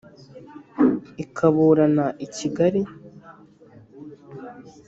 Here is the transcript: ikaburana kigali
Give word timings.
ikaburana 1.23 2.05
kigali 2.35 2.81